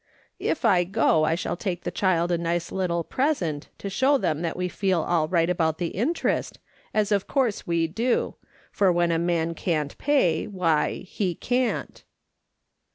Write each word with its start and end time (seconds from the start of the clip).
If 0.39 0.65
I 0.65 0.83
go 0.83 1.25
I 1.25 1.35
shall 1.35 1.55
take 1.55 1.83
the 1.83 1.91
child 1.91 2.31
a 2.31 2.37
nice 2.39 2.71
little 2.71 3.03
present, 3.03 3.69
to 3.77 3.87
show 3.87 4.17
them 4.17 4.41
that 4.41 4.57
we 4.57 4.67
feel 4.67 5.03
all 5.03 5.27
right 5.27 5.47
about 5.47 5.77
the 5.77 5.89
interest, 5.89 6.57
as 6.91 7.11
of 7.11 7.27
course 7.27 7.67
we 7.67 7.85
do; 7.85 8.33
for 8.71 8.91
when 8.91 9.11
a 9.11 9.19
man 9.19 9.53
can't 9.53 9.95
pay, 9.99 10.47
why 10.47 11.01
he 11.07 11.35
can't." 11.35 12.03